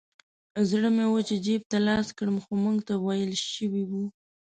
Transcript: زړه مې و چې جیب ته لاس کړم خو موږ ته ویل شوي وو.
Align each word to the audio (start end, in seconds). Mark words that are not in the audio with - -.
زړه 0.69 0.89
مې 0.95 1.05
و 1.09 1.15
چې 1.27 1.35
جیب 1.45 1.61
ته 1.71 1.77
لاس 1.87 2.07
کړم 2.17 2.37
خو 2.43 2.53
موږ 2.63 2.77
ته 2.87 2.93
ویل 3.05 3.33
شوي 3.53 3.83
وو. 3.89 4.03